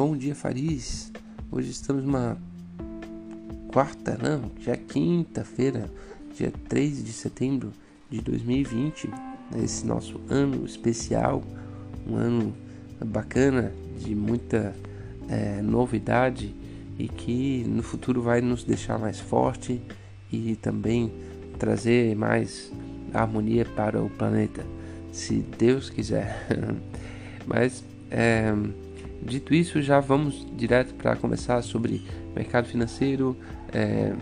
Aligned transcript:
bom 0.00 0.16
dia 0.16 0.34
Faris. 0.34 1.12
Hoje 1.52 1.72
estamos 1.72 2.02
numa 2.02 2.38
quarta, 3.70 4.16
não, 4.16 4.50
já 4.58 4.74
quinta-feira, 4.74 5.90
dia 6.34 6.50
3 6.70 7.04
de 7.04 7.12
setembro 7.12 7.70
de 8.08 8.22
2020, 8.22 9.10
nesse 9.54 9.86
nosso 9.86 10.18
ano 10.30 10.64
especial, 10.64 11.42
um 12.08 12.16
ano 12.16 12.54
bacana, 13.04 13.74
de 14.02 14.14
muita 14.14 14.74
é, 15.28 15.60
novidade 15.60 16.54
e 16.98 17.06
que 17.06 17.62
no 17.68 17.82
futuro 17.82 18.22
vai 18.22 18.40
nos 18.40 18.64
deixar 18.64 18.98
mais 18.98 19.20
forte 19.20 19.82
e 20.32 20.56
também 20.56 21.12
trazer 21.58 22.16
mais 22.16 22.72
harmonia 23.12 23.66
para 23.66 24.02
o 24.02 24.08
planeta, 24.08 24.64
se 25.12 25.44
Deus 25.58 25.90
quiser. 25.90 26.46
Mas 27.46 27.84
é, 28.10 28.54
dito 29.22 29.54
isso, 29.54 29.80
já 29.82 30.00
vamos 30.00 30.46
direto 30.56 30.94
para 30.94 31.16
começar 31.16 31.62
sobre 31.62 32.02
mercado 32.34 32.66
financeiro, 32.66 33.36
é, 33.72 34.12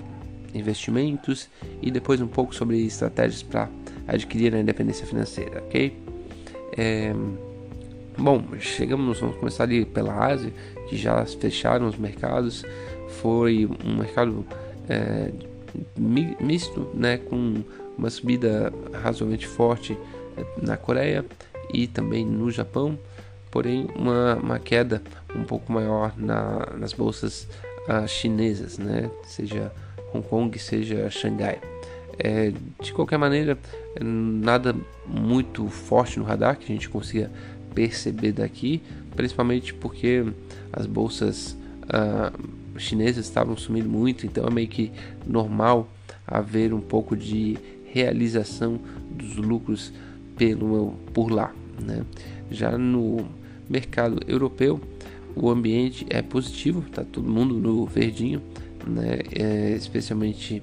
investimentos 0.54 1.48
e 1.82 1.90
depois 1.90 2.20
um 2.20 2.26
pouco 2.26 2.54
sobre 2.54 2.84
estratégias 2.84 3.42
para 3.42 3.68
adquirir 4.06 4.54
a 4.54 4.60
independência 4.60 5.06
financeira, 5.06 5.62
ok? 5.66 5.96
É, 6.76 7.12
bom, 8.16 8.42
chegamos, 8.58 9.20
vamos 9.20 9.36
começar 9.36 9.64
ali 9.64 9.84
pela 9.84 10.26
Ásia, 10.26 10.52
que 10.88 10.96
já 10.96 11.24
fecharam 11.26 11.86
os 11.86 11.96
mercados. 11.96 12.64
Foi 13.20 13.68
um 13.84 13.96
mercado 13.96 14.44
é, 14.88 15.30
misto, 16.40 16.88
né, 16.94 17.18
com 17.18 17.62
uma 17.96 18.10
subida 18.10 18.72
razoavelmente 19.02 19.46
forte 19.46 19.98
é, 20.36 20.44
na 20.62 20.76
Coreia 20.76 21.24
e 21.72 21.86
também 21.86 22.24
no 22.24 22.50
Japão, 22.50 22.98
porém 23.50 23.88
uma, 23.94 24.36
uma 24.36 24.58
queda 24.58 25.02
um 25.34 25.44
pouco 25.44 25.72
maior 25.72 26.12
na, 26.16 26.66
nas 26.76 26.92
bolsas 26.92 27.48
uh, 27.88 28.06
chinesas, 28.06 28.78
né, 28.78 29.10
seja 29.24 29.72
Hong 30.12 30.26
Kong, 30.26 30.58
seja 30.58 31.08
Xangai. 31.10 31.60
É, 32.18 32.52
de 32.82 32.92
qualquer 32.92 33.16
maneira, 33.16 33.56
nada 34.00 34.74
muito 35.06 35.68
forte 35.68 36.18
no 36.18 36.24
radar 36.24 36.58
que 36.58 36.64
a 36.64 36.74
gente 36.74 36.88
consiga 36.88 37.30
perceber 37.74 38.32
daqui, 38.32 38.82
principalmente 39.14 39.72
porque 39.72 40.24
as 40.72 40.84
bolsas 40.86 41.56
uh, 41.84 42.78
chinesas 42.78 43.26
estavam 43.26 43.56
sumindo 43.56 43.88
muito, 43.88 44.26
então 44.26 44.46
é 44.46 44.50
meio 44.50 44.68
que 44.68 44.90
normal 45.24 45.88
haver 46.26 46.74
um 46.74 46.80
pouco 46.80 47.16
de 47.16 47.56
realização 47.86 48.80
dos 49.10 49.36
lucros 49.36 49.92
pelo, 50.36 50.94
por 51.12 51.30
lá. 51.30 51.52
Né? 51.80 52.04
Já 52.50 52.76
no 52.76 53.26
mercado 53.68 54.20
europeu, 54.26 54.80
o 55.34 55.50
ambiente 55.50 56.06
é 56.10 56.22
positivo, 56.22 56.84
está 56.86 57.04
todo 57.04 57.28
mundo 57.28 57.54
no 57.54 57.86
verdinho, 57.86 58.42
né? 58.86 59.18
É, 59.32 59.70
especialmente 59.76 60.62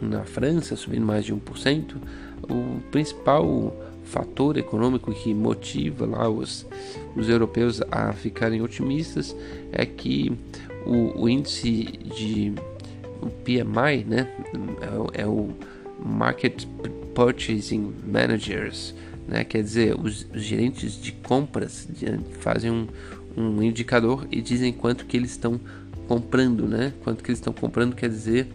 na 0.00 0.24
França, 0.24 0.76
subindo 0.76 1.04
mais 1.04 1.24
de 1.24 1.34
1%. 1.34 1.96
O 2.48 2.80
principal 2.90 3.74
fator 4.04 4.56
econômico 4.56 5.12
que 5.12 5.32
motiva 5.32 6.06
lá 6.06 6.28
os, 6.28 6.66
os 7.16 7.28
europeus 7.28 7.80
a 7.90 8.12
ficarem 8.12 8.60
otimistas 8.60 9.34
é 9.72 9.86
que 9.86 10.32
o, 10.86 11.22
o 11.22 11.28
índice 11.28 11.84
de 11.84 12.52
o 13.22 13.28
PMI, 13.28 14.04
né, 14.06 14.30
é, 15.14 15.22
é 15.22 15.26
o 15.26 15.50
Market 16.04 16.66
Purchasing 17.14 17.94
Managers, 18.06 18.94
né, 19.26 19.44
quer 19.44 19.62
dizer, 19.62 19.98
os, 19.98 20.26
os 20.34 20.42
gerentes 20.42 21.00
de 21.00 21.12
compras 21.12 21.88
fazem 22.40 22.70
um, 22.70 22.86
um 23.36 23.62
indicador 23.62 24.26
e 24.30 24.40
dizem 24.40 24.72
quanto 24.72 25.06
que 25.06 25.16
eles 25.16 25.30
estão 25.30 25.60
comprando, 26.06 26.66
né? 26.66 26.92
Quanto 27.02 27.22
que 27.24 27.30
eles 27.30 27.38
estão 27.38 27.52
comprando 27.52 27.94
quer 27.94 28.08
dizer 28.08 28.48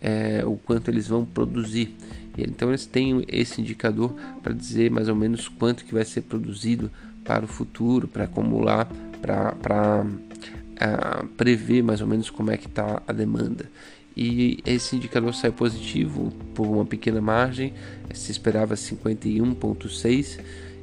é, 0.00 0.44
o 0.44 0.56
quanto 0.56 0.90
eles 0.90 1.08
vão 1.08 1.24
produzir. 1.24 1.94
Então 2.36 2.68
eles 2.68 2.84
têm 2.84 3.24
esse 3.28 3.60
indicador 3.60 4.14
para 4.42 4.52
dizer 4.52 4.90
mais 4.90 5.08
ou 5.08 5.14
menos 5.14 5.48
quanto 5.48 5.84
que 5.84 5.94
vai 5.94 6.04
ser 6.04 6.22
produzido 6.22 6.90
para 7.24 7.44
o 7.44 7.48
futuro, 7.48 8.06
para 8.06 8.24
acumular, 8.24 8.88
para 9.22 10.04
uh, 10.04 11.26
prever 11.28 11.82
mais 11.82 12.00
ou 12.00 12.06
menos 12.06 12.28
como 12.28 12.50
é 12.50 12.56
que 12.56 12.66
está 12.66 13.02
a 13.06 13.12
demanda. 13.12 13.66
E 14.16 14.60
esse 14.64 14.96
indicador 14.96 15.34
sai 15.34 15.50
positivo 15.52 16.32
por 16.54 16.66
uma 16.66 16.86
pequena 16.86 17.20
margem, 17.20 17.74
se 18.14 18.32
esperava 18.32 18.74
51,6 18.74 20.40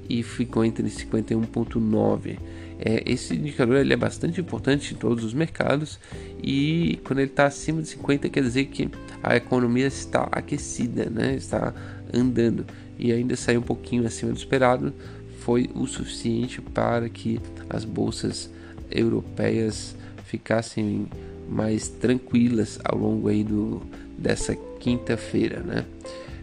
e 0.08 0.22
ficou 0.22 0.64
entre 0.64 0.84
51,9. 0.84 2.38
É, 2.80 3.04
esse 3.06 3.34
indicador 3.36 3.78
ele 3.78 3.94
é 3.94 3.98
bastante 3.98 4.42
importante 4.42 4.94
em 4.94 4.98
todos 4.98 5.24
os 5.24 5.34
mercados 5.34 6.00
e 6.42 7.00
quando 7.06 7.20
ele 7.20 7.30
está 7.30 7.46
acima 7.46 7.82
de 7.82 7.88
50 7.88 8.30
quer 8.30 8.44
dizer 8.44 8.66
que 8.66 8.90
a 9.22 9.36
economia 9.36 9.88
está 9.88 10.28
aquecida, 10.32 11.10
né? 11.10 11.36
está 11.36 11.74
andando 12.14 12.66
e 13.00 13.12
ainda 13.12 13.36
sair 13.36 13.58
um 13.58 13.64
pouquinho 13.64 14.06
acima 14.06 14.32
do 14.32 14.38
esperado 14.38 14.94
foi 15.40 15.70
o 15.74 15.86
suficiente 15.86 16.62
para 16.62 17.08
que 17.10 17.40
as 17.70 17.86
bolsas 17.86 18.50
europeias 18.92 19.96
ficassem 20.34 21.06
mais 21.48 21.88
tranquilas 21.88 22.80
ao 22.84 22.98
longo 22.98 23.28
aí 23.28 23.44
do, 23.44 23.84
dessa 24.18 24.56
quinta-feira. 24.80 25.60
Né? 25.60 25.86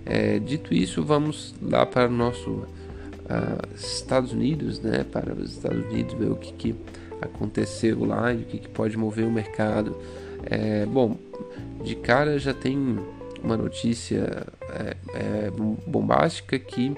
É, 0.06 0.38
dito 0.38 0.72
isso, 0.72 1.02
vamos 1.02 1.56
lá 1.60 1.84
para 1.84 2.08
o 2.08 2.12
nosso 2.12 2.50
uh, 2.50 3.74
Estados 3.74 4.32
Unidos, 4.32 4.78
né, 4.78 5.04
para 5.10 5.34
os 5.34 5.54
Estados 5.54 5.84
Unidos, 5.86 6.14
ver 6.14 6.30
o 6.30 6.36
que, 6.36 6.52
que 6.52 6.74
aconteceu 7.20 8.04
lá 8.04 8.32
e 8.32 8.42
o 8.42 8.44
que, 8.44 8.58
que 8.58 8.68
pode 8.68 8.96
mover 8.96 9.26
o 9.26 9.30
mercado. 9.32 9.96
É, 10.44 10.86
bom, 10.86 11.16
de 11.82 11.96
cara 11.96 12.38
já 12.38 12.54
tem 12.54 12.96
uma 13.42 13.56
notícia 13.56 14.46
é, 14.70 14.96
é, 15.14 15.50
bombástica 15.84 16.58
que 16.60 16.94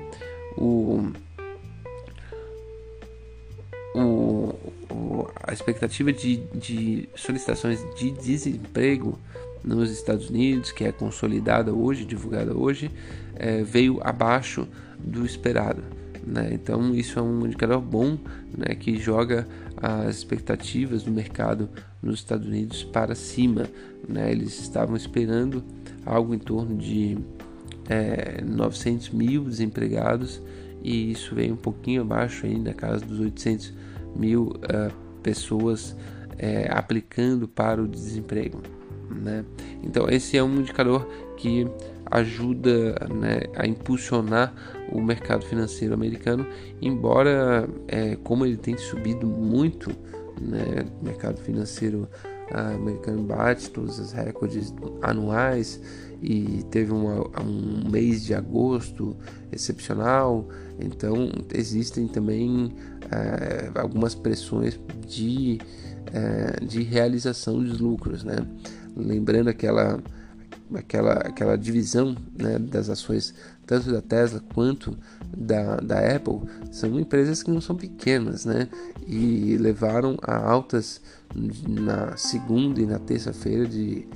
o, 0.58 1.10
o, 3.94 4.41
o, 4.90 5.28
a 5.42 5.52
expectativa 5.52 6.12
de, 6.12 6.36
de 6.54 7.08
solicitações 7.14 7.80
de 7.96 8.10
desemprego 8.10 9.18
nos 9.64 9.90
Estados 9.90 10.28
Unidos, 10.28 10.72
que 10.72 10.84
é 10.84 10.92
consolidada 10.92 11.72
hoje, 11.72 12.04
divulgada 12.04 12.56
hoje, 12.56 12.90
é, 13.36 13.62
veio 13.62 14.00
abaixo 14.02 14.66
do 14.98 15.24
esperado. 15.24 15.82
Né? 16.26 16.50
Então 16.52 16.94
isso 16.94 17.18
é 17.18 17.22
um 17.22 17.46
indicador 17.46 17.80
bom 17.80 18.18
né, 18.56 18.74
que 18.74 18.96
joga 18.98 19.46
as 19.76 20.16
expectativas 20.16 21.02
do 21.02 21.10
mercado 21.10 21.68
nos 22.00 22.20
Estados 22.20 22.46
Unidos 22.46 22.84
para 22.84 23.14
cima. 23.14 23.66
Né? 24.08 24.30
Eles 24.30 24.60
estavam 24.60 24.96
esperando 24.96 25.62
algo 26.04 26.34
em 26.34 26.38
torno 26.38 26.76
de 26.76 27.18
é, 27.88 28.42
900 28.44 29.10
mil 29.10 29.44
desempregados 29.44 30.40
e 30.82 31.12
isso 31.12 31.34
veio 31.34 31.54
um 31.54 31.56
pouquinho 31.56 32.02
abaixo 32.02 32.46
ainda, 32.46 32.70
na 32.70 32.74
casa 32.74 33.04
dos 33.04 33.20
800 33.20 33.72
mil 34.14 34.48
uh, 34.48 34.92
pessoas 35.22 35.96
é, 36.38 36.68
aplicando 36.70 37.46
para 37.46 37.82
o 37.82 37.88
desemprego. 37.88 38.60
Né? 39.10 39.44
Então 39.82 40.08
esse 40.08 40.36
é 40.36 40.42
um 40.42 40.60
indicador 40.60 41.06
que 41.36 41.66
ajuda 42.10 43.08
né, 43.12 43.40
a 43.56 43.66
impulsionar 43.66 44.52
o 44.90 45.00
mercado 45.00 45.44
financeiro 45.46 45.94
americano, 45.94 46.46
embora 46.80 47.68
é, 47.88 48.16
como 48.16 48.44
ele 48.44 48.56
tem 48.56 48.76
subido 48.76 49.26
muito, 49.26 49.90
né, 50.40 50.84
mercado 51.02 51.38
financeiro 51.38 52.08
americano 52.08 52.31
bate 53.26 53.70
todos 53.70 53.98
os 53.98 54.12
recordes 54.12 54.74
anuais 55.00 55.80
e 56.22 56.62
teve 56.70 56.92
um 56.92 57.90
mês 57.90 58.24
de 58.24 58.34
agosto 58.34 59.16
excepcional, 59.50 60.46
então 60.78 61.30
existem 61.52 62.06
também 62.06 62.72
é, 63.10 63.70
algumas 63.74 64.14
pressões 64.14 64.78
de, 65.06 65.58
é, 66.12 66.64
de 66.64 66.82
realização 66.82 67.62
dos 67.62 67.80
lucros, 67.80 68.22
né? 68.22 68.36
Lembrando 68.96 69.48
aquela 69.48 70.00
aquela, 70.74 71.12
aquela 71.14 71.56
divisão 71.56 72.16
né, 72.38 72.58
das 72.58 72.88
ações 72.88 73.34
tanto 73.66 73.90
da 73.90 74.00
Tesla 74.00 74.42
quanto 74.54 74.96
da, 75.36 75.76
da 75.76 76.14
Apple 76.14 76.40
são 76.70 76.98
empresas 76.98 77.42
que 77.42 77.50
não 77.50 77.60
são 77.60 77.76
pequenas 77.76 78.44
né, 78.44 78.68
e 79.06 79.56
levaram 79.56 80.16
a 80.22 80.36
altas 80.36 81.00
na 81.34 82.16
segunda 82.16 82.80
e 82.80 82.86
na 82.86 82.98
terça-feira 82.98 83.66
de 83.66 84.06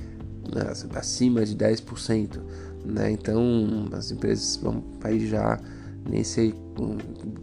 acima 0.95 1.45
de 1.45 1.55
10%. 1.55 2.39
Né? 2.85 3.11
Então 3.11 3.89
as 3.91 4.11
empresas 4.11 4.57
vão 4.57 4.83
aí 5.03 5.27
já 5.27 5.59
nem 6.09 6.23
sei 6.23 6.53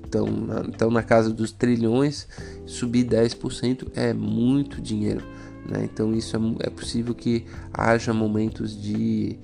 estão 0.04 0.26
na, 0.26 0.60
estão 0.62 0.90
na 0.90 1.02
casa 1.02 1.30
dos 1.30 1.52
trilhões, 1.52 2.26
subir 2.66 3.04
10% 3.04 3.88
é 3.94 4.12
muito 4.14 4.80
dinheiro. 4.80 5.24
Né? 5.68 5.84
Então 5.84 6.14
isso 6.14 6.36
é, 6.36 6.66
é, 6.66 6.70
possível 6.70 7.14
que 7.14 7.44
haja 7.72 8.12
momentos 8.12 8.80
de 8.80 9.38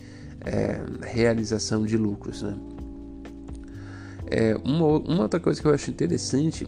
é, 0.44 0.80
realização 1.02 1.84
de 1.84 1.96
lucros. 1.96 2.42
Né? 2.42 2.56
É, 4.26 4.56
uma, 4.64 4.86
uma 4.86 5.22
outra 5.22 5.40
coisa 5.40 5.60
que 5.60 5.66
eu 5.66 5.74
acho 5.74 5.90
interessante 5.90 6.66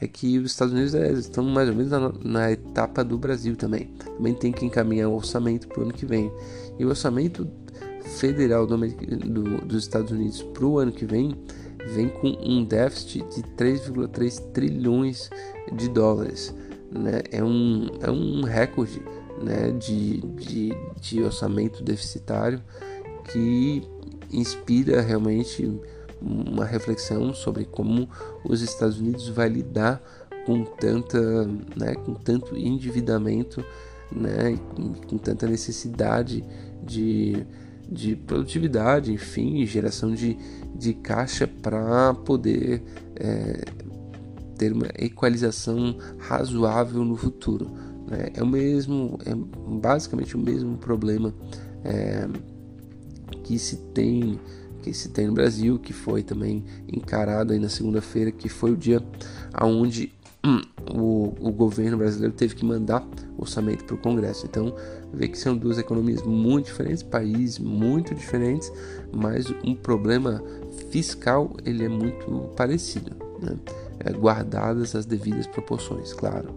é 0.00 0.08
que 0.08 0.38
os 0.38 0.50
Estados 0.50 0.74
Unidos 0.74 0.94
é, 0.94 1.12
estão 1.12 1.44
mais 1.44 1.68
ou 1.68 1.74
menos 1.74 1.90
na, 1.90 2.12
na, 2.24 2.52
etapa 2.52 3.04
do 3.04 3.16
Brasil 3.16 3.56
também. 3.56 3.86
Também 4.16 4.34
tem 4.34 4.52
que 4.52 4.66
encaminhar 4.66 5.08
o 5.08 5.14
orçamento 5.14 5.68
para 5.68 5.80
o 5.80 5.82
ano 5.84 5.92
que 5.92 6.04
vem. 6.04 6.30
E 6.78 6.84
o 6.84 6.88
orçamento 6.88 7.48
federal 8.18 8.66
do, 8.66 8.76
do, 8.76 9.66
dos 9.66 9.84
Estados 9.84 10.10
Unidos 10.10 10.42
para 10.42 10.66
o 10.66 10.78
ano 10.78 10.92
que 10.92 11.06
vem 11.06 11.34
vem 11.94 12.08
com 12.08 12.28
um 12.42 12.64
déficit 12.64 13.24
de 13.34 13.42
3,3 13.56 14.52
trilhões 14.52 15.30
de 15.72 15.88
dólares. 15.88 16.54
Né? 16.90 17.22
É, 17.30 17.42
um, 17.42 17.88
é 18.00 18.10
um 18.10 18.42
recorde 18.42 19.02
né, 19.42 19.70
de, 19.72 20.20
de, 20.20 20.72
de 21.00 21.22
orçamento 21.22 21.82
deficitário 21.82 22.60
que 23.30 23.82
inspira 24.32 25.00
realmente 25.00 25.80
uma 26.20 26.64
reflexão 26.64 27.34
sobre 27.34 27.64
como 27.64 28.08
os 28.44 28.62
Estados 28.62 28.98
Unidos 28.98 29.28
vai 29.28 29.48
lidar 29.48 30.02
com 30.46 30.64
tanta, 30.64 31.44
né, 31.76 31.94
com 32.04 32.14
tanto 32.14 32.56
endividamento, 32.56 33.64
né, 34.10 34.58
com, 35.08 35.18
tanta 35.18 35.46
necessidade 35.46 36.44
de, 36.82 37.46
de 37.90 38.16
produtividade, 38.16 39.12
enfim, 39.12 39.64
geração 39.66 40.14
de, 40.14 40.36
de 40.74 40.94
caixa 40.94 41.46
para 41.46 42.14
poder 42.14 42.82
é, 43.16 43.64
ter 44.56 44.72
uma 44.72 44.88
equalização 44.96 45.96
razoável 46.18 47.04
no 47.04 47.16
futuro. 47.16 47.70
Né? 48.06 48.28
É 48.34 48.42
o 48.42 48.46
mesmo, 48.46 49.18
é 49.24 49.34
basicamente 49.34 50.36
o 50.36 50.40
mesmo 50.40 50.76
problema 50.76 51.34
é, 51.82 52.28
que 53.44 53.58
se 53.58 53.76
tem 53.76 54.40
que 54.82 54.92
se 54.92 55.08
tem 55.08 55.26
no 55.26 55.32
Brasil, 55.32 55.78
que 55.78 55.94
foi 55.94 56.22
também 56.22 56.62
encarado 56.92 57.54
aí 57.54 57.58
na 57.58 57.70
segunda-feira, 57.70 58.30
que 58.30 58.50
foi 58.50 58.72
o 58.72 58.76
dia 58.76 59.02
aonde 59.54 60.12
hum, 60.44 60.60
o, 60.92 61.32
o 61.40 61.50
governo 61.50 61.96
brasileiro 61.96 62.34
teve 62.34 62.54
que 62.54 62.66
mandar 62.66 63.02
orçamento 63.38 63.84
para 63.84 63.94
o 63.94 63.98
Congresso. 63.98 64.44
Então, 64.44 64.74
vê 65.10 65.26
que 65.26 65.38
são 65.38 65.56
duas 65.56 65.78
economias 65.78 66.22
muito 66.22 66.66
diferentes, 66.66 67.02
países 67.02 67.58
muito 67.58 68.14
diferentes, 68.14 68.70
mas 69.10 69.46
um 69.64 69.74
problema 69.74 70.42
fiscal 70.90 71.56
ele 71.64 71.82
é 71.82 71.88
muito 71.88 72.50
parecido, 72.54 73.16
né? 73.40 73.56
é, 74.00 74.12
guardadas 74.12 74.94
as 74.94 75.06
devidas 75.06 75.46
proporções, 75.46 76.12
claro. 76.12 76.54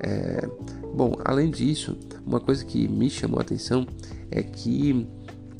É, 0.00 0.48
bom, 0.94 1.14
além 1.24 1.50
disso, 1.50 1.96
uma 2.26 2.40
coisa 2.40 2.64
que 2.64 2.88
me 2.88 3.08
chamou 3.08 3.38
a 3.38 3.42
atenção 3.42 3.86
é 4.30 4.42
que 4.42 5.06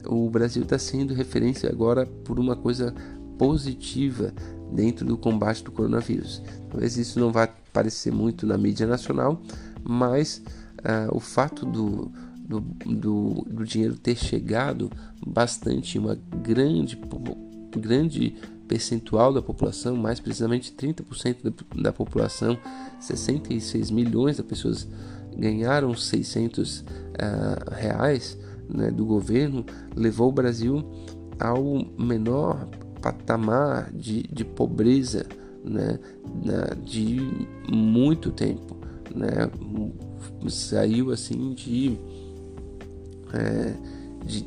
o 0.09 0.29
Brasil 0.31 0.63
está 0.63 0.79
sendo 0.79 1.13
referência 1.13 1.69
agora 1.69 2.07
por 2.07 2.41
uma 2.41 2.57
coisa 2.57 2.95
positiva 3.37 4.33
dentro 4.73 5.07
do 5.07 5.17
combate 5.17 5.63
do 5.63 5.71
coronavírus. 5.71 6.43
Talvez 6.71 6.97
isso 6.97 7.21
não 7.21 7.31
vá 7.31 7.45
aparecer 7.45 8.13
muito 8.13 8.47
na 8.47 8.59
mídia 8.59 8.87
nacional, 8.87 9.41
mas 9.85 10.43
uh, 10.79 11.15
o 11.15 11.21
fato 11.21 11.65
do, 11.65 12.11
do, 12.39 12.61
do, 12.61 13.47
do, 13.49 13.65
dinheiro 13.65 13.97
ter 13.97 14.17
chegado 14.17 14.91
bastante, 15.25 15.99
uma 15.99 16.19
grande, 16.43 16.99
grande 17.77 18.35
percentual 18.67 19.33
da 19.33 19.41
população, 19.41 19.97
mais 19.97 20.21
precisamente 20.21 20.73
30% 20.73 21.37
da, 21.43 21.83
da 21.83 21.93
população, 21.93 22.59
66 22.99 23.91
milhões 23.91 24.37
de 24.37 24.43
pessoas 24.43 24.89
ganharam 25.37 25.95
600 25.95 26.81
uh, 26.81 26.85
ah, 27.19 27.75
reais 27.75 28.37
né, 28.69 28.91
do 28.91 29.05
governo 29.05 29.65
levou 29.95 30.29
o 30.29 30.33
Brasil 30.33 30.85
ao 31.39 31.85
menor 31.99 32.69
patamar 33.01 33.93
de, 33.93 34.23
de 34.25 34.45
pobreza 34.45 35.27
né, 35.65 35.99
de 36.85 37.21
muito 37.71 38.31
tempo. 38.31 38.77
Né, 39.15 39.51
saiu 40.49 41.11
assim 41.11 41.55
de, 41.55 41.99
é, 43.33 43.75
de 44.25 44.47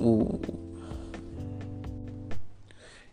o, 0.00 0.38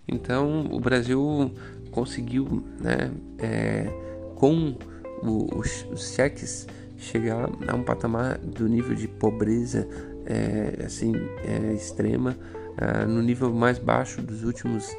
então 0.08 0.68
o 0.72 0.80
Brasil 0.80 1.52
conseguiu 1.92 2.64
né, 2.80 3.12
é, 3.38 3.88
com 4.36 4.76
os, 5.22 5.86
os 5.92 6.14
cheques 6.14 6.68
chegar 7.04 7.50
a 7.68 7.76
um 7.76 7.84
patamar 7.84 8.38
do 8.40 8.68
nível 8.68 8.96
de 8.96 9.08
pobreza 9.08 9.88
é, 10.26 10.84
assim 10.86 11.14
é, 11.44 11.74
extrema 11.74 12.36
é, 12.78 13.06
no 13.06 13.22
nível 13.22 13.52
mais 13.54 13.78
baixo 13.78 14.22
dos 14.22 14.44
últimos 14.44 14.90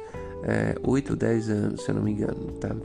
é, 0.43 0.75
8 0.83 1.09
ou 1.11 1.15
10 1.15 1.49
anos, 1.49 1.83
se 1.83 1.89
eu 1.89 1.95
não 1.95 2.03
me 2.03 2.11
engano, 2.11 2.51
tá? 2.53 2.75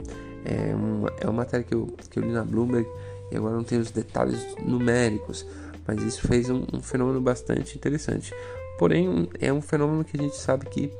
É 0.43 0.73
uma, 0.75 1.13
é 1.19 1.25
uma 1.25 1.33
matéria 1.33 1.63
que 1.63 1.73
eu, 1.73 1.87
que 2.09 2.17
eu 2.17 2.23
li 2.23 2.31
na 2.31 2.43
Bloomberg 2.43 2.87
e 3.31 3.37
agora 3.37 3.55
não 3.55 3.63
tenho 3.63 3.81
os 3.81 3.91
detalhes 3.91 4.55
numéricos, 4.65 5.45
mas 5.87 6.01
isso 6.01 6.27
fez 6.27 6.49
um, 6.49 6.65
um 6.73 6.81
fenômeno 6.81 7.21
bastante 7.21 7.77
interessante. 7.77 8.33
Porém, 8.77 9.29
é 9.39 9.53
um 9.53 9.61
fenômeno 9.61 10.03
que 10.03 10.19
a 10.19 10.21
gente 10.21 10.35
sabe 10.35 10.65
que 10.65 10.91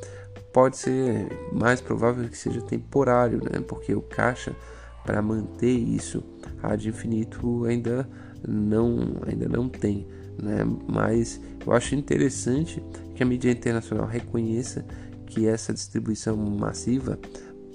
pode 0.53 0.77
ser 0.77 1.27
mais 1.51 1.81
provável 1.81 2.27
que 2.29 2.37
seja 2.37 2.61
temporário, 2.61 3.39
né? 3.39 3.63
Porque 3.67 3.95
o 3.95 4.01
caixa 4.01 4.55
para 5.03 5.21
manter 5.21 5.71
isso 5.71 6.23
ad 6.61 6.87
infinito 6.87 7.65
ainda 7.65 8.07
não, 8.47 9.17
ainda 9.25 9.47
não 9.47 9.69
tem. 9.69 10.07
Né? 10.41 10.65
Mas 10.87 11.39
eu 11.65 11.73
acho 11.73 11.95
interessante 11.95 12.83
que 13.15 13.23
a 13.23 13.25
mídia 13.25 13.51
internacional 13.51 14.07
reconheça 14.07 14.85
que 15.25 15.47
essa 15.47 15.73
distribuição 15.73 16.35
massiva 16.35 17.17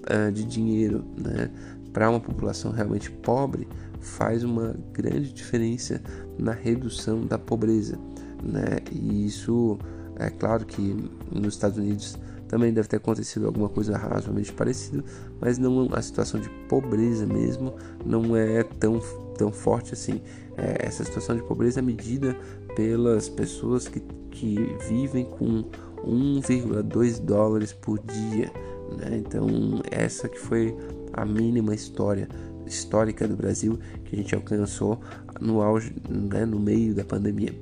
uh, 0.03 0.31
de 0.33 0.45
dinheiro 0.45 1.05
né, 1.17 1.51
para 1.93 2.11
uma 2.11 2.21
população 2.21 2.71
realmente 2.71 3.11
pobre 3.11 3.67
faz 4.01 4.45
uma 4.45 4.77
grande 4.93 5.33
diferença 5.33 6.01
na 6.39 6.53
redução 6.53 7.27
da 7.27 7.39
pobreza. 7.39 7.99
Né? 8.43 8.79
E 8.93 9.27
isso 9.27 9.79
é 10.17 10.31
claro 10.31 10.65
que 10.65 11.11
nos 11.33 11.55
Estados 11.55 11.79
Unidos 11.79 12.19
também 12.49 12.73
deve 12.73 12.89
ter 12.89 12.97
acontecido 12.97 13.47
alguma 13.47 13.69
coisa 13.69 13.97
razoavelmente 13.97 14.53
parecida, 14.53 15.05
mas 15.41 15.59
não 15.59 15.89
a 15.93 16.01
situação 16.01 16.41
de 16.41 16.49
pobreza 16.69 17.27
mesmo 17.27 17.75
não 18.05 18.37
é 18.37 18.63
tão, 18.63 19.01
tão 19.37 19.51
forte 19.51 19.95
assim. 19.95 20.21
É, 20.57 20.87
essa 20.87 21.05
situação 21.05 21.37
de 21.37 21.43
pobreza 21.43 21.81
é 21.81 21.83
medida 21.83 22.37
pelas 22.75 23.29
pessoas 23.29 23.89
que, 23.89 24.01
que 24.31 24.77
vivem 24.89 25.25
com 25.25 25.65
1,2 26.05 27.21
dólares 27.21 27.73
por 27.73 27.99
dia. 27.99 28.51
Né? 28.99 29.17
Então, 29.19 29.47
essa 29.91 30.29
que 30.29 30.39
foi 30.39 30.77
a 31.13 31.25
mínima 31.25 31.75
história 31.75 32.29
histórica 32.67 33.27
do 33.29 33.37
Brasil 33.37 33.79
que 34.05 34.15
a 34.15 34.19
gente 34.19 34.35
alcançou 34.35 35.01
no 35.41 35.63
auge, 35.63 35.95
né, 36.09 36.45
no 36.45 36.59
meio 36.59 36.95
da 36.95 37.05
pandemia, 37.05 37.55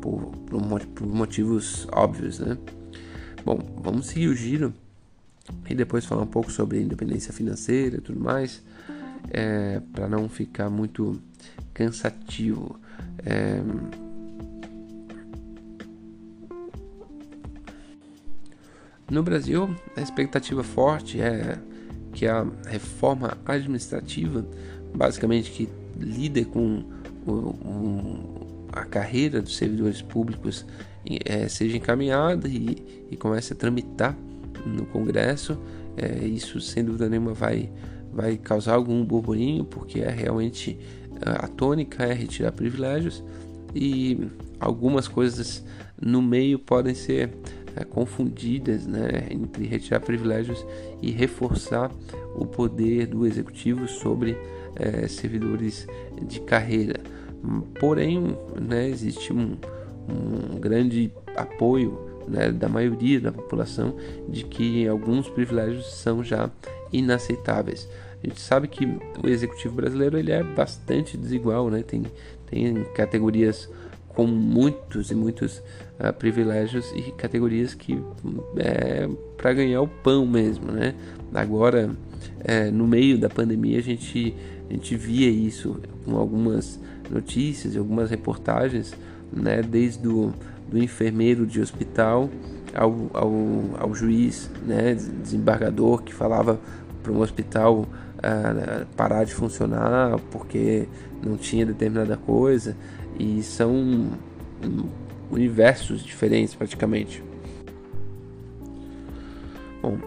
por, 0.00 0.32
por, 0.46 0.86
por 0.86 1.06
motivos 1.06 1.86
óbvios, 1.92 2.38
né? 2.38 2.56
Bom, 3.44 3.58
vamos 3.82 4.06
seguir 4.06 4.28
o 4.28 4.34
giro 4.34 4.74
e 5.68 5.74
depois 5.74 6.04
falar 6.04 6.22
um 6.22 6.26
pouco 6.26 6.52
sobre 6.52 6.80
independência 6.80 7.32
financeira 7.32 7.96
e 7.96 8.00
tudo 8.00 8.20
mais, 8.20 8.62
é, 9.30 9.80
para 9.92 10.08
não 10.08 10.28
ficar 10.28 10.68
muito 10.68 11.20
cansativo. 11.72 12.78
É, 13.24 13.62
no 19.10 19.22
Brasil, 19.22 19.74
a 19.96 20.00
expectativa 20.00 20.62
forte 20.62 21.20
é 21.20 21.58
que 22.12 22.26
a 22.26 22.46
reforma 22.66 23.38
administrativa, 23.46 24.46
basicamente 24.94 25.50
que 25.50 25.68
lida 25.96 26.44
com 26.44 26.84
o, 27.26 27.32
o, 27.32 28.49
a 28.72 28.84
carreira 28.84 29.40
dos 29.42 29.56
servidores 29.56 30.02
públicos 30.02 30.66
é, 31.24 31.48
seja 31.48 31.76
encaminhada 31.76 32.48
e, 32.48 33.06
e 33.10 33.16
comece 33.16 33.52
a 33.52 33.56
tramitar 33.56 34.16
no 34.66 34.86
Congresso. 34.86 35.58
É, 35.96 36.24
isso, 36.24 36.60
sem 36.60 36.84
dúvida 36.84 37.08
nenhuma, 37.08 37.32
vai, 37.32 37.70
vai 38.12 38.36
causar 38.36 38.74
algum 38.74 39.04
burburinho, 39.04 39.64
porque 39.64 40.00
é 40.00 40.10
realmente 40.10 40.78
a 41.22 41.46
tônica 41.46 42.04
é 42.04 42.14
retirar 42.14 42.52
privilégios 42.52 43.22
e 43.74 44.18
algumas 44.58 45.06
coisas 45.06 45.64
no 46.00 46.22
meio 46.22 46.58
podem 46.58 46.94
ser 46.94 47.30
é, 47.76 47.84
confundidas 47.84 48.86
né, 48.86 49.28
entre 49.30 49.66
retirar 49.66 50.00
privilégios 50.00 50.64
e 51.02 51.10
reforçar 51.10 51.90
o 52.34 52.46
poder 52.46 53.06
do 53.06 53.26
executivo 53.26 53.86
sobre 53.86 54.36
é, 54.76 55.06
servidores 55.08 55.86
de 56.26 56.40
carreira. 56.40 57.00
Porém, 57.78 58.36
né, 58.60 58.88
existe 58.88 59.32
um, 59.32 59.56
um 60.08 60.58
grande 60.58 61.12
apoio 61.36 61.98
né, 62.28 62.50
da 62.52 62.68
maioria 62.68 63.20
da 63.20 63.32
população 63.32 63.96
de 64.28 64.44
que 64.44 64.86
alguns 64.86 65.28
privilégios 65.28 65.92
são 65.94 66.22
já 66.22 66.50
inaceitáveis. 66.92 67.88
A 68.22 68.26
gente 68.26 68.40
sabe 68.40 68.68
que 68.68 68.86
o 69.22 69.28
executivo 69.28 69.74
brasileiro 69.74 70.18
ele 70.18 70.30
é 70.30 70.42
bastante 70.42 71.16
desigual, 71.16 71.70
né? 71.70 71.82
tem, 71.82 72.04
tem 72.46 72.84
categorias 72.94 73.68
com 74.08 74.26
muitos 74.26 75.10
e 75.10 75.14
muitos 75.14 75.58
uh, 75.98 76.12
privilégios 76.18 76.92
e 76.94 77.12
categorias 77.12 77.74
que 77.74 77.98
é 78.58 79.08
para 79.36 79.52
ganhar 79.54 79.80
o 79.80 79.88
pão 79.88 80.26
mesmo, 80.26 80.72
né? 80.72 80.94
Agora 81.32 81.90
é, 82.40 82.70
no 82.70 82.86
meio 82.86 83.16
da 83.16 83.30
pandemia 83.30 83.78
a 83.78 83.82
gente, 83.82 84.34
a 84.68 84.72
gente 84.72 84.96
via 84.96 85.30
isso 85.30 85.80
com 86.04 86.16
algumas 86.16 86.78
notícias 87.10 87.74
e 87.74 87.78
algumas 87.78 88.10
reportagens, 88.10 88.94
né, 89.32 89.62
desde 89.62 90.06
o 90.08 90.32
do 90.70 90.78
enfermeiro 90.78 91.44
de 91.44 91.60
hospital 91.60 92.30
ao, 92.74 93.10
ao, 93.12 93.32
ao 93.78 93.94
juiz, 93.94 94.48
né, 94.64 94.94
desembargador 94.94 96.02
que 96.02 96.14
falava 96.14 96.60
para 97.02 97.12
um 97.12 97.20
hospital 97.20 97.80
uh, 97.80 98.86
parar 98.96 99.24
de 99.24 99.34
funcionar 99.34 100.18
porque 100.30 100.86
não 101.24 101.36
tinha 101.36 101.66
determinada 101.66 102.16
coisa 102.16 102.76
e 103.18 103.42
são 103.42 104.10
universos 105.30 106.04
diferentes 106.04 106.54
praticamente. 106.54 107.22
Bom, 109.82 109.98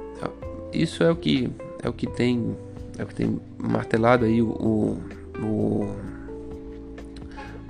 isso 0.72 1.04
é 1.04 1.12
o 1.12 1.16
que 1.16 1.52
é 1.82 1.90
o 1.90 1.94
que 1.94 2.08
tem 2.08 2.56
é 2.98 3.04
o 3.04 3.08
que 3.08 3.16
tem 3.16 3.40
martelado 3.58 4.24
aí 4.26 4.42
o, 4.42 4.50
o, 4.50 4.98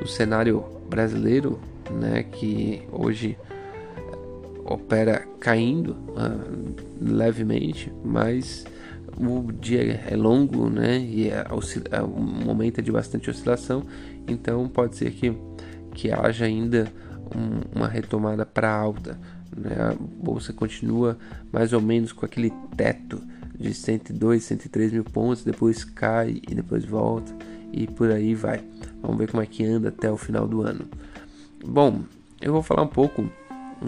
o 0.01 0.07
cenário 0.07 0.63
brasileiro, 0.89 1.59
né, 1.91 2.23
que 2.23 2.83
hoje 2.91 3.37
opera 4.65 5.27
caindo 5.39 5.91
uh, 5.91 6.75
levemente, 7.01 7.91
mas 8.03 8.65
o 9.17 9.51
dia 9.51 10.01
é 10.09 10.15
longo, 10.15 10.69
né, 10.69 10.99
e 10.99 11.29
é, 11.29 11.45
é, 11.91 12.01
o 12.01 12.19
momento 12.19 12.81
de 12.81 12.91
bastante 12.91 13.29
oscilação, 13.29 13.83
então 14.27 14.67
pode 14.67 14.95
ser 14.95 15.11
que, 15.11 15.35
que 15.93 16.11
haja 16.11 16.45
ainda 16.45 16.87
um, 17.35 17.77
uma 17.77 17.87
retomada 17.87 18.45
para 18.45 18.71
alta. 18.71 19.19
Né? 19.55 19.75
A 19.79 19.93
bolsa 19.95 20.53
continua 20.53 21.17
mais 21.51 21.73
ou 21.73 21.81
menos 21.81 22.11
com 22.11 22.25
aquele 22.25 22.51
teto 22.75 23.21
de 23.57 23.73
102, 23.73 24.43
103 24.43 24.91
mil 24.91 25.03
pontos, 25.03 25.43
depois 25.43 25.83
cai 25.83 26.41
e 26.47 26.55
depois 26.55 26.85
volta 26.85 27.33
e 27.71 27.87
por 27.87 28.11
aí 28.11 28.35
vai. 28.35 28.63
Vamos 29.01 29.17
ver 29.17 29.29
como 29.29 29.41
é 29.41 29.45
que 29.45 29.63
anda 29.65 29.89
até 29.89 30.11
o 30.11 30.17
final 30.17 30.47
do 30.47 30.61
ano. 30.61 30.85
Bom, 31.65 32.03
eu 32.41 32.51
vou 32.51 32.61
falar 32.61 32.83
um 32.83 32.87
pouco 32.87 33.29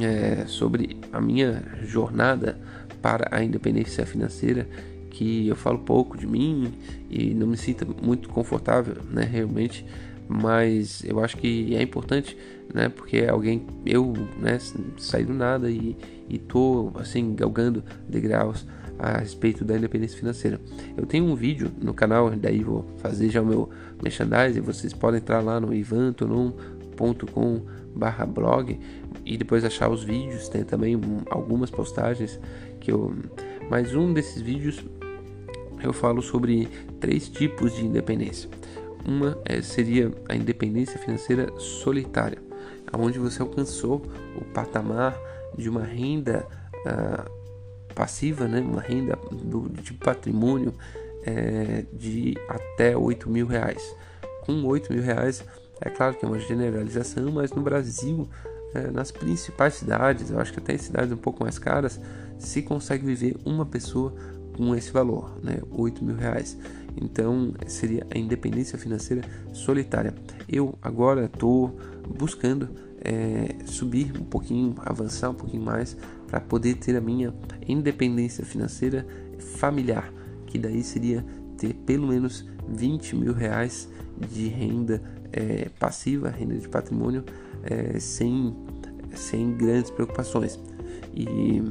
é, 0.01 0.45
sobre 0.47 0.97
a 1.11 1.21
minha 1.21 1.63
jornada 1.83 2.57
para 3.01 3.27
a 3.31 3.43
independência 3.43 4.05
financeira, 4.05 4.67
que 5.09 5.47
eu 5.47 5.55
falo 5.55 5.79
pouco 5.79 6.17
de 6.17 6.27
mim 6.27 6.73
e 7.09 7.33
não 7.33 7.47
me 7.47 7.55
sinto 7.55 7.85
muito 8.03 8.27
confortável, 8.29 8.97
né, 9.09 9.23
realmente, 9.23 9.85
mas 10.27 11.03
eu 11.05 11.23
acho 11.23 11.37
que 11.37 11.75
é 11.75 11.81
importante, 11.81 12.35
né, 12.73 12.89
porque 12.89 13.17
é 13.17 13.29
alguém, 13.29 13.65
eu, 13.85 14.11
né, 14.37 14.57
saí 14.97 15.23
do 15.23 15.33
nada 15.33 15.69
e, 15.69 15.95
e 16.27 16.37
tô, 16.37 16.91
assim, 16.95 17.35
galgando 17.35 17.83
degraus 18.09 18.65
a 18.97 19.17
respeito 19.17 19.63
da 19.63 19.77
independência 19.77 20.17
financeira. 20.17 20.59
Eu 20.97 21.05
tenho 21.05 21.25
um 21.25 21.35
vídeo 21.35 21.71
no 21.81 21.93
canal, 21.93 22.29
daí 22.31 22.63
vou 22.63 22.85
fazer 22.97 23.29
já 23.29 23.41
o 23.41 23.45
meu 23.45 23.69
merchandising, 24.01 24.61
vocês 24.61 24.93
podem 24.93 25.19
entrar 25.19 25.41
lá 25.41 25.59
no 25.59 25.73
ivantonon.com 25.73 27.61
barra 27.95 28.25
blog 28.25 28.79
e 29.25 29.37
depois 29.37 29.63
achar 29.63 29.89
os 29.89 30.03
vídeos, 30.03 30.49
tem 30.49 30.63
também 30.63 30.99
algumas 31.29 31.69
postagens 31.69 32.39
que 32.79 32.91
eu... 32.91 33.15
Mas 33.69 33.95
um 33.95 34.13
desses 34.13 34.41
vídeos 34.41 34.83
eu 35.81 35.93
falo 35.93 36.21
sobre 36.21 36.67
três 36.99 37.27
tipos 37.27 37.75
de 37.75 37.85
independência. 37.85 38.49
Uma 39.05 39.37
é, 39.45 39.61
seria 39.61 40.11
a 40.27 40.35
independência 40.35 40.99
financeira 40.99 41.51
solitária, 41.59 42.39
onde 42.93 43.19
você 43.19 43.41
alcançou 43.41 44.01
o 44.35 44.43
patamar 44.45 45.17
de 45.57 45.69
uma 45.69 45.83
renda 45.83 46.45
uh, 46.85 47.44
passiva, 47.95 48.47
né? 48.47 48.59
uma 48.59 48.81
renda 48.81 49.17
do, 49.31 49.69
de 49.69 49.93
patrimônio 49.93 50.73
é, 51.25 51.85
de 51.93 52.35
até 52.47 52.95
8 52.95 53.29
mil 53.29 53.47
reais. 53.47 53.81
Com 54.45 54.63
8 54.65 54.93
mil 54.93 55.01
reais, 55.01 55.43
é 55.81 55.89
claro 55.89 56.15
que 56.15 56.25
é 56.25 56.27
uma 56.27 56.39
generalização, 56.39 57.31
mas 57.31 57.51
no 57.51 57.63
Brasil, 57.63 58.27
é, 58.73 58.91
nas 58.91 59.11
principais 59.11 59.75
cidades, 59.75 60.29
eu 60.29 60.39
acho 60.39 60.53
que 60.53 60.59
até 60.59 60.75
em 60.75 60.77
cidades 60.77 61.11
um 61.11 61.17
pouco 61.17 61.43
mais 61.43 61.57
caras, 61.57 61.99
se 62.37 62.61
consegue 62.61 63.05
viver 63.05 63.37
uma 63.45 63.65
pessoa 63.65 64.13
com 64.55 64.75
esse 64.75 64.91
valor, 64.91 65.37
né? 65.43 65.57
8 65.71 66.03
mil 66.03 66.15
reais. 66.15 66.57
Então 66.95 67.53
seria 67.67 68.05
a 68.13 68.17
independência 68.17 68.77
financeira 68.77 69.23
solitária. 69.51 70.13
Eu 70.47 70.77
agora 70.81 71.25
estou 71.25 71.75
buscando 72.07 72.69
é, 73.01 73.55
subir 73.65 74.13
um 74.19 74.23
pouquinho, 74.23 74.75
avançar 74.79 75.29
um 75.29 75.33
pouquinho 75.33 75.63
mais 75.63 75.97
para 76.35 76.41
poder 76.41 76.75
ter 76.75 76.97
a 76.97 76.99
minha 76.99 77.33
independência 77.65 78.45
financeira 78.45 79.07
familiar, 79.57 80.11
que 80.45 80.59
daí 80.59 80.83
seria 80.83 81.23
ter 81.57 81.73
pelo 81.73 82.07
menos 82.07 82.45
20 82.67 83.15
mil 83.15 83.31
reais 83.31 83.87
de 84.29 84.49
renda 84.49 85.01
é, 85.31 85.69
passiva, 85.79 86.29
renda 86.29 86.55
de 86.55 86.67
patrimônio, 86.67 87.23
é, 87.63 87.97
sem, 88.01 88.53
sem 89.13 89.55
grandes 89.55 89.89
preocupações. 89.89 90.59
E 91.13 91.63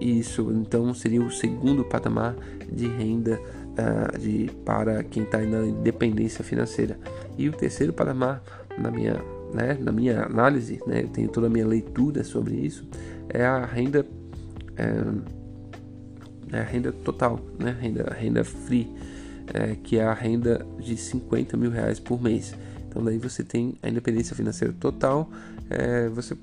isso 0.00 0.50
então 0.50 0.92
seria 0.94 1.22
o 1.22 1.30
segundo 1.30 1.84
patamar 1.84 2.34
de 2.72 2.88
renda 2.88 3.40
uh, 3.40 4.18
de, 4.18 4.50
para 4.64 5.04
quem 5.04 5.22
está 5.22 5.38
na 5.38 5.64
independência 5.64 6.42
financeira. 6.42 6.98
E 7.36 7.48
o 7.48 7.52
terceiro 7.52 7.92
patamar, 7.92 8.42
na 8.76 8.90
minha, 8.90 9.22
né, 9.54 9.78
na 9.80 9.92
minha 9.92 10.24
análise, 10.24 10.80
né, 10.88 11.02
eu 11.04 11.08
tenho 11.08 11.28
toda 11.28 11.46
a 11.46 11.50
minha 11.50 11.66
leitura 11.66 12.24
sobre 12.24 12.56
isso, 12.56 12.84
é 13.28 13.44
a 13.44 13.64
renda, 13.64 14.06
é, 14.76 16.56
é 16.56 16.60
a 16.60 16.64
renda 16.64 16.92
total, 16.92 17.40
né, 17.58 17.76
renda, 17.80 18.14
renda 18.18 18.44
free, 18.44 18.90
é, 19.52 19.76
que 19.76 19.98
é 19.98 20.04
a 20.04 20.14
renda 20.14 20.66
de 20.78 20.96
50 20.96 21.56
mil 21.56 21.70
reais 21.70 21.98
por 21.98 22.22
mês. 22.22 22.54
Então 22.88 23.04
daí 23.04 23.18
você 23.18 23.42
tem 23.42 23.74
a 23.82 23.88
independência 23.88 24.34
financeira 24.34 24.74
total, 24.78 25.30
é, 25.70 26.08
você 26.08 26.36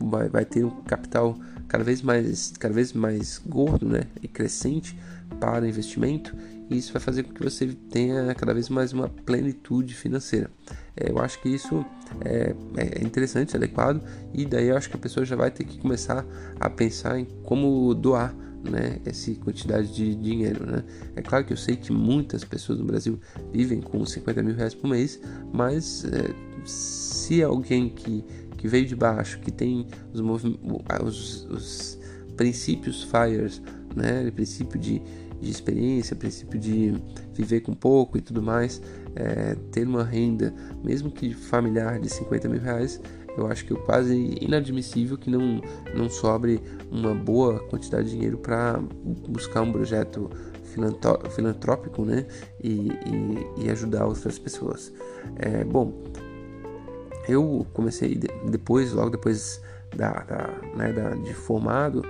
vai, 0.00 0.28
vai 0.28 0.44
ter 0.44 0.64
um 0.64 0.82
capital 0.82 1.36
cada 1.68 1.84
vez 1.84 2.02
mais, 2.02 2.52
cada 2.58 2.74
vez 2.74 2.92
mais 2.92 3.40
gordo 3.44 3.88
né, 3.88 4.02
e 4.22 4.28
crescente 4.28 4.96
para 5.42 5.66
investimento 5.66 6.36
e 6.70 6.78
isso 6.78 6.92
vai 6.92 7.02
fazer 7.02 7.24
com 7.24 7.34
que 7.34 7.42
você 7.42 7.66
tenha 7.90 8.32
cada 8.36 8.54
vez 8.54 8.68
mais 8.68 8.92
uma 8.92 9.08
plenitude 9.08 9.92
financeira. 9.92 10.48
É, 10.96 11.10
eu 11.10 11.18
acho 11.18 11.42
que 11.42 11.48
isso 11.48 11.84
é, 12.24 12.54
é, 12.76 13.04
interessante, 13.04 13.54
é 13.54 13.56
adequado 13.56 14.00
e 14.32 14.46
daí 14.46 14.68
eu 14.68 14.76
acho 14.76 14.88
que 14.88 14.94
a 14.94 15.00
pessoa 15.00 15.26
já 15.26 15.34
vai 15.34 15.50
ter 15.50 15.64
que 15.64 15.78
começar 15.78 16.24
a 16.60 16.70
pensar 16.70 17.18
em 17.18 17.24
como 17.42 17.92
doar 17.92 18.32
né, 18.62 19.00
essa 19.04 19.34
quantidade 19.34 19.92
de 19.92 20.14
dinheiro. 20.14 20.64
Né? 20.64 20.84
É 21.16 21.22
claro 21.22 21.44
que 21.44 21.52
eu 21.52 21.56
sei 21.56 21.74
que 21.74 21.92
muitas 21.92 22.44
pessoas 22.44 22.78
no 22.78 22.84
Brasil 22.84 23.18
vivem 23.52 23.80
com 23.80 24.06
50 24.06 24.44
mil 24.44 24.54
reais 24.54 24.76
por 24.76 24.88
mês, 24.88 25.20
mas 25.52 26.04
é, 26.04 26.32
se 26.64 27.42
alguém 27.42 27.88
que 27.88 28.24
que 28.56 28.68
veio 28.68 28.86
de 28.86 28.94
baixo, 28.94 29.40
que 29.40 29.50
tem 29.50 29.88
os, 30.14 30.20
os, 30.20 31.44
os 31.50 31.98
princípios 32.36 33.02
FIRES, 33.02 33.60
né? 33.96 34.28
O 34.28 34.32
princípio 34.32 34.78
de, 34.78 35.02
de 35.42 35.50
experiência, 35.50 36.14
princípio 36.14 36.58
de 36.58 36.94
viver 37.34 37.60
com 37.60 37.74
pouco 37.74 38.16
e 38.16 38.20
tudo 38.20 38.40
mais, 38.40 38.80
é, 39.14 39.56
ter 39.72 39.86
uma 39.86 40.04
renda, 40.04 40.54
mesmo 40.82 41.10
que 41.10 41.34
familiar, 41.34 41.98
de 41.98 42.08
50 42.08 42.48
mil 42.48 42.60
reais, 42.60 43.00
eu 43.36 43.46
acho 43.46 43.64
que 43.64 43.72
é 43.72 43.76
quase 43.76 44.38
inadmissível 44.40 45.18
que 45.18 45.30
não, 45.30 45.60
não 45.94 46.08
sobre 46.08 46.60
uma 46.90 47.14
boa 47.14 47.58
quantidade 47.60 48.04
de 48.04 48.16
dinheiro 48.16 48.38
para 48.38 48.80
buscar 49.28 49.62
um 49.62 49.72
projeto 49.72 50.30
filantrópico 51.34 52.04
né? 52.04 52.26
e, 52.62 52.88
e, 52.90 53.64
e 53.64 53.70
ajudar 53.70 54.06
outras 54.06 54.38
pessoas. 54.38 54.92
É, 55.36 55.64
bom, 55.64 55.92
eu 57.28 57.66
comecei 57.72 58.18
depois, 58.48 58.92
logo 58.92 59.10
depois 59.10 59.60
da, 59.96 60.10
da, 60.24 60.48
né, 60.76 60.92
da, 60.92 61.10
de 61.10 61.34
formado, 61.34 62.02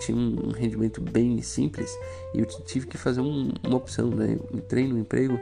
tinha 0.00 0.16
um 0.16 0.50
rendimento 0.50 1.00
bem 1.00 1.40
simples 1.42 1.90
e 2.34 2.40
eu 2.40 2.46
tive 2.46 2.86
que 2.86 2.96
fazer 2.96 3.20
um, 3.20 3.52
uma 3.64 3.76
opção, 3.76 4.10
né? 4.10 4.36
Eu 4.38 4.58
entrei 4.58 4.86
no 4.86 4.98
emprego 4.98 5.38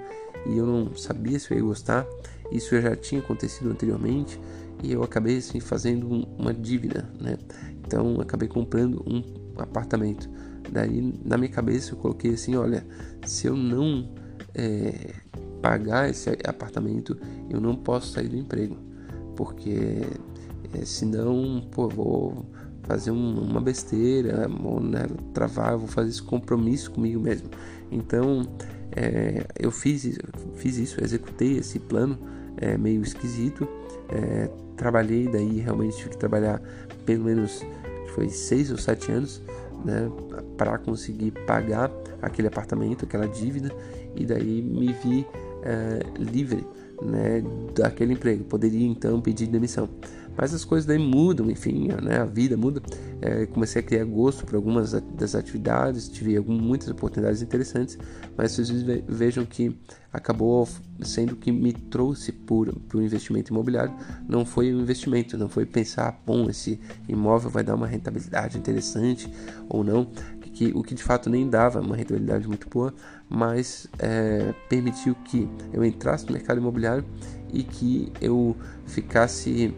e 0.47 0.57
eu 0.57 0.67
não 0.67 0.95
sabia 0.97 1.39
se 1.39 1.51
eu 1.51 1.59
ia 1.59 1.65
gostar. 1.65 2.07
Isso 2.51 2.79
já 2.81 2.97
tinha 2.97 3.21
acontecido 3.21 3.71
anteriormente 3.71 4.41
e 4.83 4.93
eu 4.93 5.03
acabei 5.03 5.39
assim 5.39 5.61
fazendo 5.61 6.11
um, 6.11 6.23
uma 6.39 6.55
dívida, 6.55 7.09
né? 7.21 7.37
Então 7.87 8.21
acabei 8.21 8.49
comprando 8.49 9.05
um 9.07 9.23
apartamento. 9.61 10.29
Daí 10.71 11.15
na 11.25 11.37
minha 11.37 11.51
cabeça 11.51 11.93
eu 11.93 11.97
coloquei 11.97 12.35
assim, 12.35 12.57
olha, 12.57 12.87
se 13.27 13.47
eu 13.47 13.57
não 13.57 14.13
é, 14.55 15.15
pagar 15.61 16.09
esse 16.09 16.31
apartamento, 16.45 17.19
eu 17.49 17.61
não 17.61 17.77
posso 17.77 18.13
sair 18.13 18.29
do 18.29 18.37
emprego 18.37 18.91
porque 19.41 20.03
é, 20.75 20.85
senão, 20.85 21.67
pô, 21.71 21.89
vou 21.89 22.45
fazer 22.83 23.11
um, 23.11 23.41
uma 23.41 23.61
besteira, 23.61 24.49
vou 24.49 24.81
né, 24.81 25.07
travar, 25.33 25.77
vou 25.77 25.87
fazer 25.89 26.11
esse 26.11 26.23
compromisso 26.23 26.91
comigo 26.91 27.21
mesmo. 27.21 27.49
Então, 27.91 28.43
é, 28.93 29.47
eu 29.59 29.71
fiz, 29.71 30.19
fiz 30.55 30.77
isso, 30.77 31.03
executei 31.03 31.59
esse 31.59 31.79
plano 31.79 32.19
é, 32.57 32.77
meio 32.77 33.03
esquisito, 33.03 33.67
é, 34.09 34.51
trabalhei, 34.77 35.29
daí 35.29 35.61
realmente 35.61 35.97
tive 35.97 36.11
que 36.11 36.19
trabalhar 36.19 36.61
pelo 37.05 37.25
menos 37.25 37.65
foi 38.15 38.29
seis 38.29 38.71
ou 38.71 38.79
sete 38.79 39.11
anos 39.13 39.43
né, 39.85 40.11
para 40.57 40.79
conseguir 40.79 41.33
pagar 41.47 41.91
aquele 42.21 42.49
apartamento, 42.49 43.05
aquela 43.05 43.27
dívida, 43.27 43.71
e 44.15 44.27
daí 44.27 44.63
me 44.63 44.93
vi 44.93 45.27
é, 45.63 46.01
livre 46.19 46.67
né, 47.03 47.43
daquele 47.75 48.15
emprego. 48.15 48.45
Poderia 48.45 48.87
então 48.87 49.21
pedir 49.21 49.47
demissão. 49.47 49.89
Mas 50.37 50.55
as 50.55 50.65
coisas 50.65 50.87
daí 50.87 50.99
mudam, 50.99 51.51
enfim, 51.51 51.89
né, 52.03 52.19
a 52.19 52.25
vida 52.25 52.57
muda. 52.57 52.83
É, 53.21 53.45
comecei 53.47 53.81
a 53.81 53.85
criar 53.85 54.05
gosto 54.05 54.47
por 54.47 54.57
algumas 54.57 54.93
das 54.93 55.35
atividades, 55.35 56.09
tive 56.09 56.41
muitas 56.41 56.89
oportunidades 56.89 57.43
interessantes, 57.43 57.99
mas 58.37 58.53
vocês 58.53 58.71
vejam 59.07 59.45
que 59.45 59.77
acabou 60.13 60.67
sendo 61.03 61.37
que 61.37 61.53
me 61.53 61.73
trouxe 61.73 62.33
para 62.33 62.99
o 62.99 63.03
investimento 63.03 63.53
imobiliário. 63.53 63.95
Não 64.29 64.47
foi 64.47 64.73
o 64.73 64.81
investimento, 64.81 65.37
não 65.37 65.49
foi 65.49 65.67
pensar, 65.67 66.21
bom, 66.25 66.49
esse 66.49 66.81
imóvel 67.09 67.51
vai 67.51 67.63
dar 67.63 67.75
uma 67.75 67.87
rentabilidade 67.87 68.57
interessante 68.57 69.31
ou 69.69 69.85
não, 69.85 70.09
que 70.61 70.73
o 70.75 70.83
que 70.83 70.95
de 70.95 71.03
fato 71.03 71.31
nem 71.31 71.49
dava 71.49 71.81
uma 71.81 71.97
rentabilidade 71.97 72.47
muito 72.47 72.69
boa, 72.69 72.93
mas 73.29 73.87
é, 73.99 74.53
permitiu 74.69 75.15
que 75.25 75.49
eu 75.73 75.83
entrasse 75.83 76.27
no 76.27 76.33
mercado 76.33 76.59
imobiliário 76.59 77.03
e 77.51 77.63
que 77.63 78.13
eu 78.21 78.55
ficasse 78.85 79.75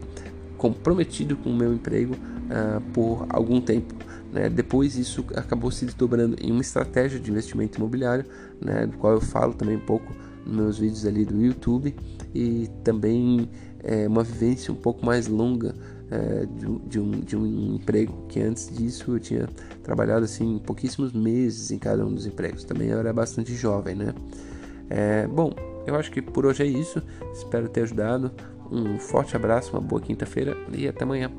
comprometido 0.63 1.35
com 1.35 1.49
o 1.49 1.53
meu 1.53 1.73
emprego 1.73 2.13
uh, 2.13 2.79
por 2.93 3.25
algum 3.27 3.59
tempo. 3.59 3.93
Né? 4.31 4.47
Depois 4.47 4.97
isso 4.97 5.25
acabou 5.35 5.69
se 5.69 5.83
desdobrando 5.83 6.37
em 6.39 6.53
uma 6.53 6.61
estratégia 6.61 7.19
de 7.19 7.29
investimento 7.29 7.77
imobiliário, 7.77 8.23
né? 8.61 8.87
do 8.87 8.97
qual 8.97 9.11
eu 9.11 9.19
falo 9.19 9.53
também 9.53 9.75
um 9.75 9.85
pouco 9.85 10.15
nos 10.45 10.55
meus 10.55 10.79
vídeos 10.79 11.05
ali 11.05 11.25
do 11.25 11.41
YouTube 11.41 11.93
e 12.33 12.69
também 12.81 13.49
é, 13.83 14.07
uma 14.07 14.23
vivência 14.23 14.71
um 14.71 14.77
pouco 14.77 15.05
mais 15.05 15.27
longa 15.27 15.75
é, 16.09 16.45
de, 16.45 16.79
de, 16.87 16.99
um, 16.99 17.11
de 17.11 17.35
um 17.35 17.75
emprego 17.75 18.25
que 18.29 18.39
antes 18.39 18.73
disso 18.73 19.11
eu 19.11 19.19
tinha 19.19 19.49
trabalhado 19.83 20.23
assim 20.23 20.59
pouquíssimos 20.59 21.11
meses 21.11 21.71
em 21.71 21.77
cada 21.77 22.05
um 22.05 22.13
dos 22.13 22.25
empregos. 22.25 22.63
Também 22.63 22.87
eu 22.87 22.99
era 22.99 23.11
bastante 23.11 23.53
jovem, 23.53 23.95
né? 23.95 24.13
É, 24.89 25.27
bom, 25.27 25.53
eu 25.85 25.95
acho 25.95 26.09
que 26.09 26.21
por 26.21 26.45
hoje 26.45 26.63
é 26.63 26.67
isso. 26.67 27.01
Espero 27.33 27.67
ter 27.67 27.81
ajudado. 27.81 28.31
Um 28.73 28.97
forte 28.97 29.35
abraço, 29.35 29.71
uma 29.71 29.81
boa 29.81 30.01
quinta-feira 30.01 30.57
e 30.75 30.87
até 30.87 31.03
amanhã. 31.03 31.31